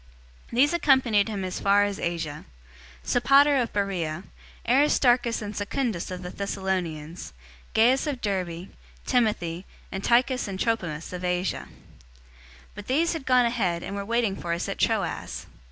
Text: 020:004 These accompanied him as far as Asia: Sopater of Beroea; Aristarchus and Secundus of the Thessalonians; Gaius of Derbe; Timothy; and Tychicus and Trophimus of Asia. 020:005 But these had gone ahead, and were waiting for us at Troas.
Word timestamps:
020:004 0.51 0.55
These 0.57 0.73
accompanied 0.73 1.29
him 1.29 1.45
as 1.45 1.59
far 1.59 1.83
as 1.83 1.99
Asia: 1.99 2.45
Sopater 3.05 3.61
of 3.61 3.71
Beroea; 3.71 4.23
Aristarchus 4.67 5.43
and 5.43 5.55
Secundus 5.55 6.09
of 6.09 6.23
the 6.23 6.31
Thessalonians; 6.31 7.33
Gaius 7.75 8.07
of 8.07 8.19
Derbe; 8.19 8.69
Timothy; 9.05 9.67
and 9.91 10.03
Tychicus 10.03 10.47
and 10.47 10.59
Trophimus 10.59 11.13
of 11.13 11.23
Asia. 11.23 11.67
020:005 12.69 12.69
But 12.73 12.87
these 12.87 13.13
had 13.13 13.27
gone 13.27 13.45
ahead, 13.45 13.83
and 13.83 13.95
were 13.95 14.03
waiting 14.03 14.35
for 14.35 14.53
us 14.53 14.67
at 14.67 14.79
Troas. 14.79 15.45